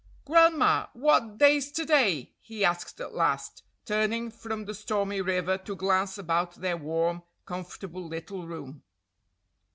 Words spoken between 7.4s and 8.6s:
comfortable little